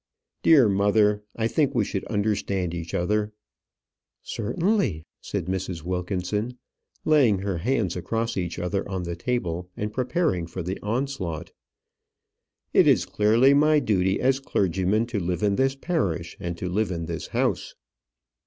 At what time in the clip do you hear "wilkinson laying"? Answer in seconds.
5.83-7.37